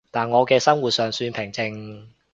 [0.09, 2.07] 但我嘅生活尚算平靜